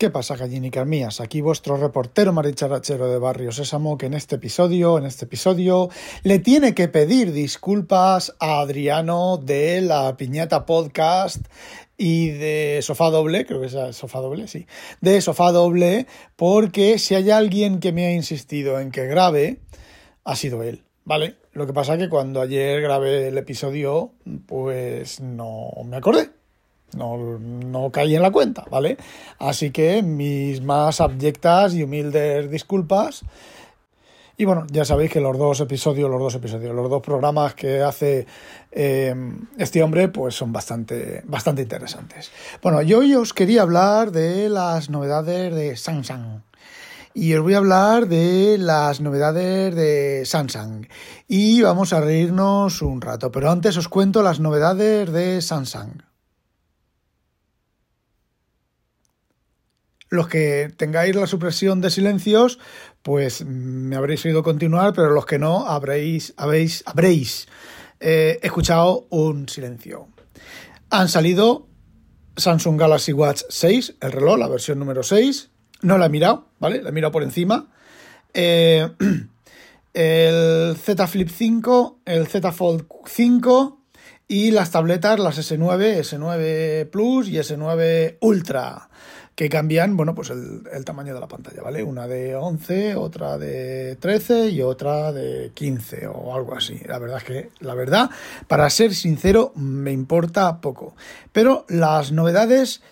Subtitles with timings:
[0.00, 1.20] ¿Qué pasa, gallinicas mías?
[1.20, 5.90] Aquí vuestro reportero maricharachero de Barrio Sésamo, que en este episodio, en este episodio,
[6.22, 11.44] le tiene que pedir disculpas a Adriano de la Piñata Podcast
[11.98, 14.66] y de Sofá Doble, creo que es Sofá Doble, sí,
[15.02, 19.60] de Sofá Doble, porque si hay alguien que me ha insistido en que grabe,
[20.24, 21.36] ha sido él, ¿vale?
[21.52, 24.14] Lo que pasa que cuando ayer grabé el episodio,
[24.46, 26.39] pues no me acordé.
[26.96, 28.96] No, no caí en la cuenta, ¿vale?
[29.38, 33.24] Así que mis más abyectas y humildes disculpas.
[34.40, 37.82] Y bueno, ya sabéis que los dos episodios, los dos episodios, los dos programas que
[37.82, 38.26] hace
[38.72, 39.14] eh,
[39.58, 42.30] este hombre, pues son bastante, bastante interesantes.
[42.62, 46.40] Bueno, yo hoy os quería hablar de las novedades de Samsung.
[47.12, 50.86] Y os voy a hablar de las novedades de Samsung.
[51.28, 53.30] Y vamos a reírnos un rato.
[53.30, 56.00] Pero antes os cuento las novedades de Samsung.
[60.10, 62.58] Los que tengáis la supresión de silencios,
[63.02, 66.34] pues me habréis oído continuar, pero los que no, habréis,
[68.00, 70.08] eh, escuchado un silencio.
[70.90, 71.68] Han salido
[72.36, 75.50] Samsung Galaxy Watch 6, el reloj, la versión número 6.
[75.82, 76.82] No la he mirado, ¿vale?
[76.82, 77.68] La he mirado por encima.
[78.34, 78.90] Eh,
[79.94, 83.80] el Z Flip 5, el Z Fold 5
[84.26, 88.90] y las tabletas, las S9, S9 Plus y S9 Ultra
[89.34, 91.82] que cambian, bueno, pues el, tamaño de la pantalla, ¿vale?
[91.82, 96.78] Una de 11, otra de 13 y otra de 15 o algo así.
[96.86, 98.10] La verdad es que, la verdad,
[98.48, 100.94] para ser sincero, me importa poco.
[101.32, 102.82] Pero las novedades,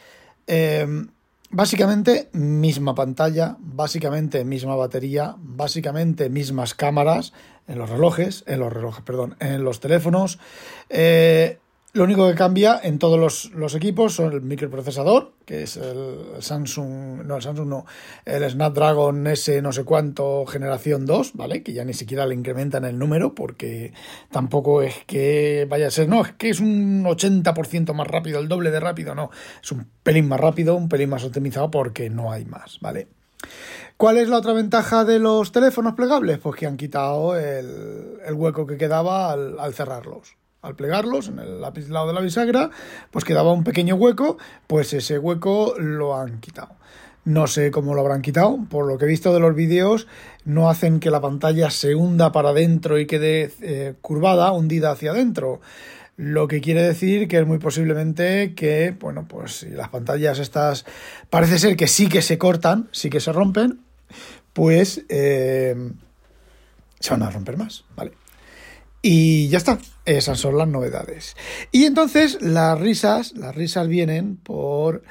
[0.47, 1.09] em,
[1.51, 7.33] básicamente misma pantalla, básicamente misma batería, básicamente mismas cámaras
[7.67, 10.39] en los relojes, en los relojes, perdón, en los teléfonos.
[10.89, 11.59] Eh,
[11.95, 17.25] lo único que cambia en todos los, equipos son el microprocesador, que es el Samsung,
[17.25, 17.87] no, el Samsung no,
[18.27, 21.63] el Snapdragon S no sé cuánto generación 2, ¿vale?
[21.63, 23.95] Que ya ni siquiera le incrementan el número porque
[24.31, 28.49] tampoco es que vaya a ser, no, es que es un 80% más rápido, el
[28.49, 29.31] doble de rápido, no,
[29.63, 33.09] es un pelín más rápido, un pelín más optimizado porque no hay más, ¿vale?
[33.97, 36.39] ¿Cuál es la otra ventaja de los teléfonos plegables?
[36.39, 42.07] Pues que han quitado el, hueco que quedaba al cerrarlos al plegarlos en el lado
[42.09, 42.71] de la bisagra,
[43.11, 46.71] pues quedaba un pequeño hueco, pues ese hueco lo han quitado.
[47.25, 50.07] No sé cómo lo habrán quitado, por lo que he visto de los vídeos,
[50.45, 55.11] no hacen que la pantalla se hunda para adentro y quede eh, curvada, hundida hacia
[55.11, 55.61] adentro.
[56.17, 60.85] Lo que quiere decir que es muy posiblemente que, bueno, pues si las pantallas estas
[61.31, 63.81] parece ser que sí que se cortan, sí que se rompen,
[64.53, 65.77] pues eh,
[66.99, 68.13] se van a romper más, ¿vale?
[69.01, 71.37] Y ya está, esas son las novedades.
[71.71, 75.03] Y entonces las risas, las risas vienen por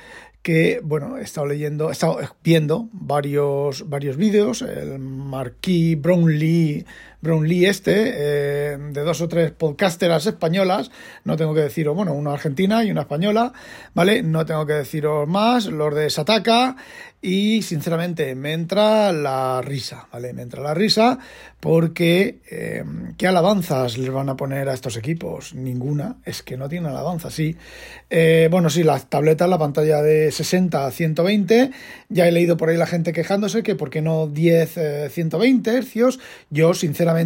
[0.41, 6.85] que, bueno, he estado leyendo, he estado viendo varios, varios vídeos, el Marquis Brownlee,
[7.27, 10.91] Brownlee este, eh, de dos o tres podcasteras españolas,
[11.25, 13.51] no tengo que deciros, bueno, una argentina y una española,
[13.93, 14.23] ¿vale?
[14.23, 16.77] No tengo que deciros más, los de Sataka,
[17.21, 20.33] y sinceramente me entra la risa, ¿vale?
[20.33, 21.17] Me entra la risa
[21.59, 22.83] porque eh,
[23.17, 25.55] ¿qué alabanzas les van a poner a estos equipos?
[25.55, 27.57] Ninguna, es que no tienen alabanza, sí.
[28.11, 31.71] Eh, bueno, sí, las tabletas, la pantalla de 60 a 120,
[32.07, 36.19] ya he leído por ahí la gente quejándose que por qué no 10 120 hercios,
[36.51, 37.16] yo sinceramente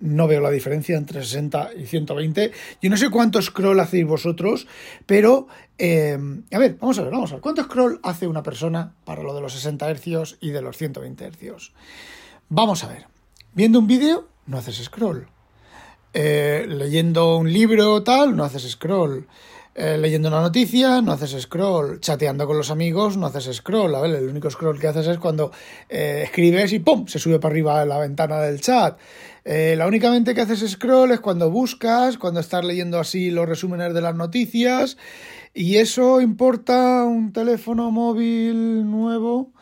[0.00, 4.66] no veo la diferencia entre 60 y 120, yo no sé cuánto scroll hacéis vosotros,
[5.06, 5.48] pero
[5.78, 7.40] Em, a ver, vamos a ver, vamos a ver.
[7.40, 11.30] ¿Cuánto scroll hace una persona para lo de los 60 Hz y de los 120
[11.30, 11.72] Hz?
[12.48, 13.06] Vamos a ver.
[13.54, 15.28] Viendo un vídeo, no haces scroll.
[16.14, 19.28] Eh, leyendo un libro tal, no haces scroll.
[19.80, 22.00] Eh, leyendo una noticia, no haces scroll.
[22.00, 23.94] Chateando con los amigos, no haces scroll.
[23.94, 25.52] A ver, el único scroll que haces es cuando
[25.88, 27.06] eh, escribes y ¡pum!
[27.06, 28.98] se sube para arriba la ventana del chat.
[29.44, 34.00] la únicamente que haces scroll es cuando buscas, cuando estás leyendo así los resúmenes de
[34.00, 34.96] las noticias
[35.54, 39.52] ¿Y eso importa un teléfono móvil nuevo?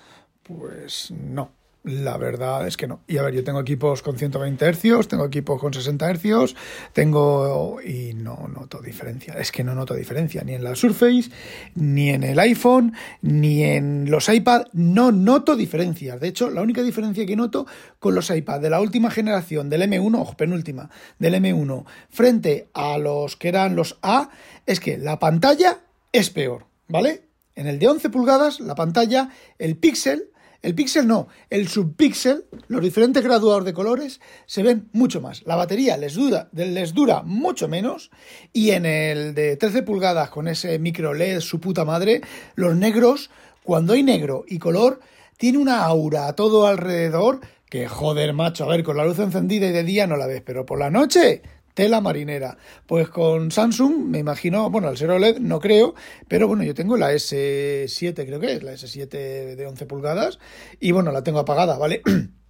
[0.43, 1.56] Pues no.
[1.87, 3.03] La verdad es que no.
[3.07, 6.57] Y a ver, yo tengo equipos con 120 Hz, tengo equipos con 60 Hz,
[6.93, 7.81] tengo...
[7.81, 9.35] y no noto diferencia.
[9.35, 11.31] Es que no noto diferencia, ni en la Surface,
[11.77, 12.93] ni en el iPhone,
[13.23, 16.19] ni en los iPad, no noto diferencia.
[16.19, 17.69] De hecho, la única diferencia que noto
[18.01, 20.91] con los iPad de la última generación, del M1, ojo, penúltima,
[21.21, 24.31] del M1, frente a los que eran los A,
[24.67, 27.29] es que la pantalla es peor, ¿vale?
[27.55, 29.31] En el de 11 pulgadas, la pantalla,
[29.61, 30.33] el píxel
[30.67, 35.45] el píxel no, el subpíxel, los diferentes graduados de colores se ven mucho más.
[35.47, 38.11] La batería les dura, les dura mucho menos
[38.53, 42.21] y en el de 13 pulgadas con ese micro LED, su puta madre,
[42.57, 43.31] los negros,
[43.63, 44.99] cuando hay negro y color,
[45.37, 47.39] tiene una aura a todo alrededor
[47.71, 50.43] que joder, macho, a ver, con la luz encendida y de día no la ves,
[50.45, 51.43] pero por la noche
[51.77, 52.57] tela marinera.
[52.87, 55.95] Pues con Samsung, me imagino, bueno, el ser OLED no creo,
[56.27, 60.39] pero bueno, yo tengo la S7, creo que es, la S7 de 11 pulgadas,
[60.81, 62.03] y bueno, la tengo apagada, ¿vale?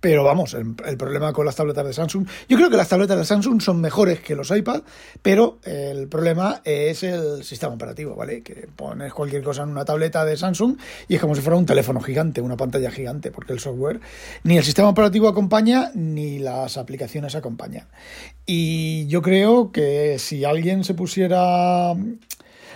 [0.00, 3.24] Pero vamos, el, problema con las tabletas de Samsung, yo creo que las tabletas de
[3.24, 4.82] Samsung son mejores que los iPad,
[5.20, 8.42] pero el problema es el sistema operativo, ¿vale?
[8.42, 10.76] Que pones cualquier cosa en una tableta de Samsung
[11.08, 14.00] y es como si fuera un teléfono gigante, una pantalla gigante, porque el software,
[14.42, 17.86] ni el sistema operativo acompaña, ni las aplicaciones acompañan.
[18.46, 21.94] Y yo creo que si alguien se pusiera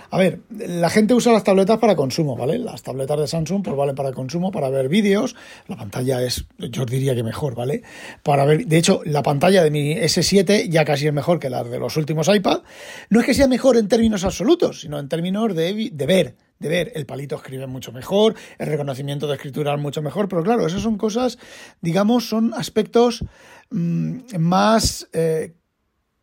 [0.09, 2.57] a ver, la gente usa las tabletas para consumo, ¿vale?
[2.59, 5.35] Las tabletas de Samsung pues valen para consumo, para ver vídeos.
[5.67, 7.83] La pantalla es, yo diría que mejor, ¿vale?
[8.23, 11.63] Para ver, de hecho, la pantalla de mi S7 ya casi es mejor que la
[11.63, 12.61] de los últimos iPad.
[13.09, 16.91] No es que sea mejor en términos absolutos, sino en términos de, ver, de ver.
[16.95, 20.81] El palito escribe mucho mejor, el reconocimiento de escritura es mucho mejor, pero claro, esas
[20.81, 21.37] son cosas,
[21.81, 23.23] digamos, son aspectos
[23.69, 25.53] mmm, más eh,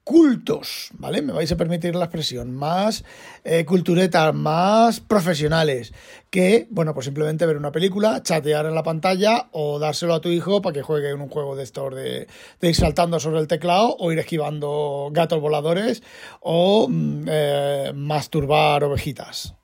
[0.04, 1.22] cultos, ¿vale?
[1.22, 3.04] Me vais a permitir la expresión, más
[3.44, 5.94] eh, culturetas, más profesionales,
[6.30, 10.28] que, bueno, pues simplemente ver una película, chatear en la pantalla o dárselo a tu
[10.28, 12.26] hijo para que juegue en un juego de estos de,
[12.60, 16.02] ir saltando sobre el teclado o ir esquivando gatos voladores
[16.40, 19.54] o mm, eh, masturbar ovejitas.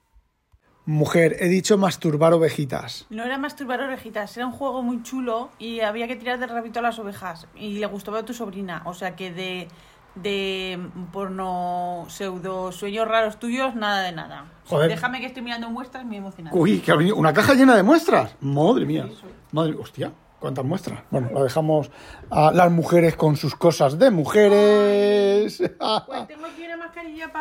[0.87, 3.05] Mujer, he dicho masturbar ovejitas.
[3.11, 6.79] No era masturbar ovejitas, era un juego muy chulo y había que tirar del rabito
[6.79, 7.47] a las ovejas.
[7.55, 8.83] Y le gustó a tu sobrina.
[8.87, 9.69] O sea que de
[10.15, 10.79] de
[11.13, 14.47] porno pseudo sueños raros tuyos, nada de nada.
[14.67, 14.89] Joder.
[14.89, 16.57] Déjame que estoy mirando muestras, me emocionado.
[16.57, 18.35] Uy, que ha venido una caja llena de muestras.
[18.41, 19.09] Madre mía.
[19.53, 21.01] Madre, hostia, cuántas muestras.
[21.11, 21.91] Bueno, la dejamos
[22.31, 25.59] a las mujeres con sus cosas de mujeres.
[25.59, 27.33] Pues tengo aquí una mascarilla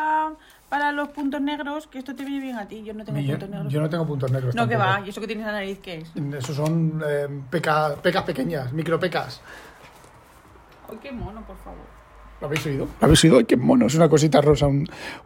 [0.68, 2.82] para los puntos negros, que esto te viene bien a ti.
[2.84, 3.72] Yo no tengo puntos negros.
[3.72, 4.54] Yo no tengo puntos negros.
[4.54, 5.00] No, que va.
[5.04, 6.12] ¿Y eso que tienes en la nariz qué es?
[6.16, 9.40] Eso son eh, pecas pequeñas, micropecas.
[10.90, 11.98] Ay, qué mono, por favor.
[12.40, 12.84] ¿Lo habéis oído?
[13.00, 13.38] ¿Lo habéis oído?
[13.38, 13.86] ¡Ay, qué mono!
[13.86, 14.68] Es una cosita rosa,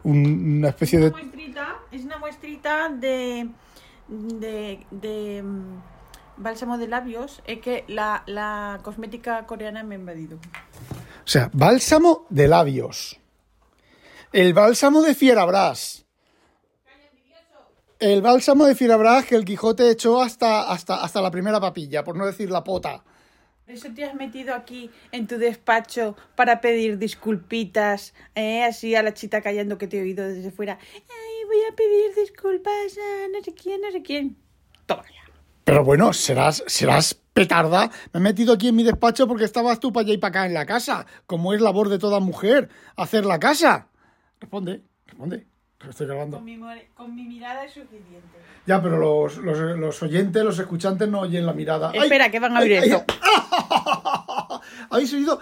[0.03, 1.13] una especie de...
[1.91, 3.49] es una muestrita de,
[4.07, 5.81] de, mm,
[6.37, 7.41] bálsamo de labios.
[7.45, 10.37] Es que la, cosmética coreana me ha invadido.
[10.37, 13.19] O sea, bálsamo de labios.
[14.31, 16.05] El bálsamo de Fierabras.
[17.99, 22.17] El bálsamo de Fierabras que el Quijote echó hasta, hasta, hasta la primera papilla, por
[22.17, 23.03] no decir la pota.
[23.67, 28.63] Eso te has metido aquí en tu despacho para pedir disculpitas, ¿eh?
[28.63, 30.77] así a la chita callando que te he oído desde fuera.
[31.47, 34.37] Voy a pedir disculpas a no sé quién, no sé quién.
[34.85, 35.03] Toma.
[35.63, 37.89] Pero bueno, serás, serás petarda.
[38.11, 40.45] Me he metido aquí en mi despacho porque estabas tú para allá y para acá
[40.45, 43.87] en la casa, como es labor de toda mujer, hacer la casa.
[44.41, 45.52] Responde, responde.
[45.89, 46.37] Estoy grabando.
[46.37, 46.59] Con mi,
[46.93, 48.37] con mi mirada es suficiente.
[48.65, 51.91] Ya, pero los, los, los, oyentes, los escuchantes no oyen la mirada.
[51.91, 53.03] Espera, que van a oír esto.
[54.89, 55.39] ¿Habéis oído?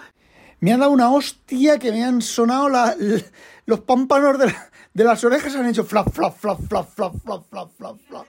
[0.60, 2.94] Me han dado una hostia que me han sonado la,
[3.66, 4.54] los pámpanos de,
[4.94, 8.26] de, las orejas, han hecho flap, flap, flap, flap, flap, flap, flap, flap, flap.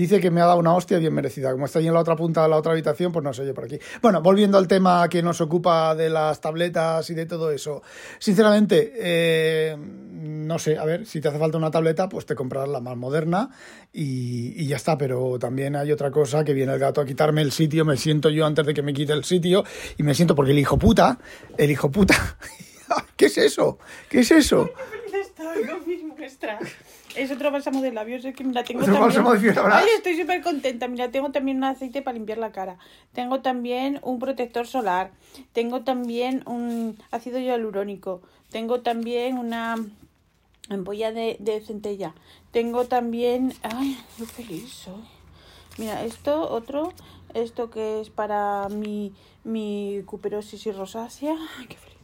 [0.00, 1.52] Dice que me ha dado una hostia bien merecida.
[1.52, 3.52] Como está ahí en la otra punta de la otra habitación, pues no se oye
[3.52, 3.78] por aquí.
[4.00, 7.82] Bueno, volviendo al tema que nos ocupa de las tabletas y de todo eso.
[8.18, 12.70] Sinceramente, eh, no sé, a ver, si te hace falta una tableta, pues te comprarás
[12.70, 13.50] la más moderna
[13.92, 14.96] y, ya está.
[14.96, 18.30] Pero también hay otra cosa, que viene el gato a quitarme el sitio, me siento
[18.30, 19.64] yo antes de que me quite el sitio
[19.98, 21.18] y me siento porque el hijo puta,
[21.58, 22.14] el hijo puta...
[23.18, 23.78] ¿Qué es eso?
[24.08, 24.70] ¿Qué es eso?
[25.12, 26.62] Estoy con mis muestras.
[27.16, 29.24] Es otro bálsamo de labios, es que mira, tengo también...
[29.72, 30.88] Ay, estoy súper contenta.
[30.88, 32.78] Mira, tengo también un aceite para limpiar la cara.
[33.12, 35.10] Tengo también un protector solar.
[35.52, 38.22] Tengo también un ácido hialurónico.
[38.50, 39.76] Tengo también una
[40.68, 42.14] ampolla de, de centella.
[42.52, 43.54] Tengo también...
[43.62, 45.04] Ay, qué feliz soy.
[45.78, 46.92] Mira, esto, otro...
[47.32, 49.12] Esto que es para mi,
[49.44, 51.36] mi cuperosis y rosácea.
[51.58, 51.96] Ay, qué feliz.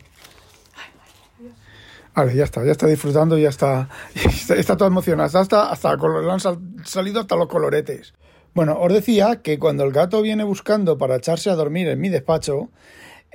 [2.17, 6.41] Vale, ya está, ya está disfrutando, ya está, está, está todo emocionado, hasta, hasta, han
[6.85, 8.15] salido hasta los coloretes.
[8.55, 12.09] Bueno, os decía que cuando el gato viene buscando para echarse a dormir en mi
[12.09, 12.71] despacho,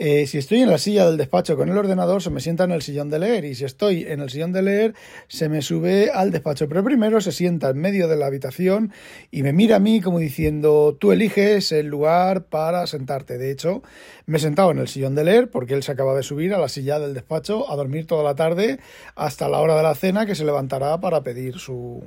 [0.04, 2.72] eh, si estoy en la silla del despacho con el ordenador, se me sienta en
[2.72, 3.46] el sillón de leer.
[3.46, 4.96] Y si estoy en el sillón de leer,
[5.28, 6.68] se me sube al despacho.
[6.68, 8.92] Pero primero se sienta en medio de la habitación
[9.30, 13.38] y me mira a mí como diciendo, tú eliges el lugar para sentarte.
[13.38, 13.84] De hecho,
[14.26, 16.58] me he sentado en el sillón de leer porque él se acaba de subir a
[16.58, 18.80] la silla del despacho a dormir toda la tarde
[19.14, 22.02] hasta la hora de la cena que se levantará para pedir su,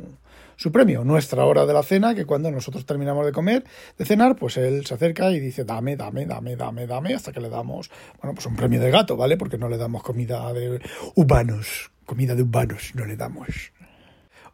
[0.56, 3.64] su premio, nuestra hora de la cena, que cuando nosotros terminamos de comer,
[3.98, 7.40] de cenar, pues él se acerca y dice, dame, dame, dame, dame, dame, hasta que
[7.40, 9.36] le damos, bueno, pues un premio de gato, ¿vale?
[9.36, 10.80] Porque no le damos comida de
[11.14, 13.72] humanos, comida de humanos, no le damos.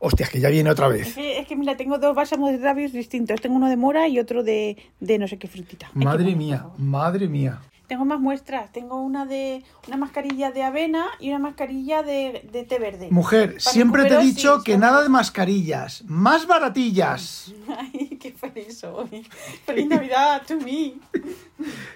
[0.02, 1.14] Hostias, que ya viene otra vez.
[1.18, 3.38] Es que, mira, tengo dos bálsamos de labios distintos.
[3.38, 5.90] Tengo uno de mora y otro de, de no sé qué frutita.
[5.92, 7.60] Madre mía, madre mía.
[7.90, 8.70] Tengo más muestras.
[8.70, 13.08] Tengo una de una mascarilla de avena y una mascarilla de, de té verde.
[13.10, 16.04] Mujer, siempre te he dicho que nada de mascarillas.
[16.06, 17.52] Más baratillas.
[17.76, 19.26] Ay, qué feliz soy.
[19.66, 21.00] Feliz Navidad to me.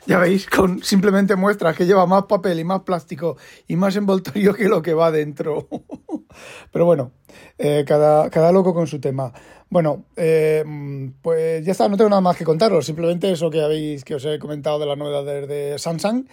[0.04, 3.36] Ya veis, con simplemente muestras que lleva más papel y más plástico
[3.68, 5.68] y más envoltorio que lo que va dentro.
[6.70, 7.12] Pero bueno,
[7.58, 9.32] eh, cada, cada loco con su tema.
[9.70, 10.64] Bueno, eh,
[11.20, 14.24] pues ya está, no tengo nada más que contaros, simplemente eso que habéis, que os
[14.24, 16.26] he comentado de las novedades de Samsung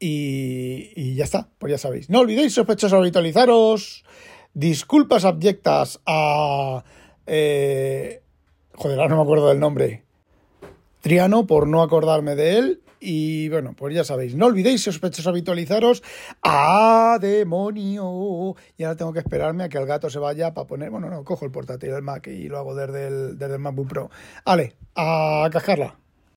[0.00, 2.10] y, ya está, pues ya sabéis.
[2.10, 4.04] No olvidéis, sospechosos, habitualizaros,
[4.54, 6.84] disculpas abyectas a...
[7.26, 8.22] Eh,
[8.74, 10.04] joder, ahora no me acuerdo del nombre.
[11.00, 16.02] Triano por no acordarme de él y bueno, pues ya sabéis, no olvidéis, sospechosos, habitualizaros.
[16.42, 18.54] ¡Ah, demonio!
[18.76, 20.90] Y ahora tengo que esperarme a que el gato se vaya para poner.
[20.90, 23.88] Bueno, no, cojo el portátil del Mac y lo hago desde el, desde el MacBook
[23.88, 24.10] Pro.
[24.44, 25.96] Vale, a cascarla.